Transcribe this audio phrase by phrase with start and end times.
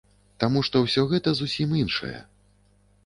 [0.43, 2.17] Таму што ўсё гэта зусім іншае.